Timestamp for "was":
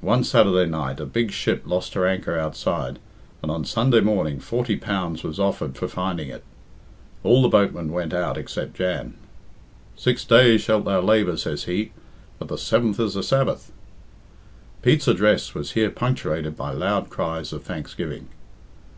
5.22-5.38, 15.54-15.72